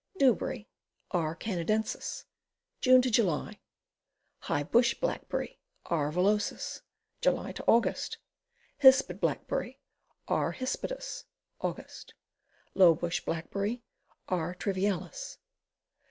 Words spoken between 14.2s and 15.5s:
R. trivialis.